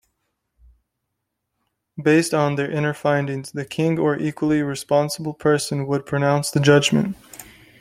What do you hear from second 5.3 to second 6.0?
person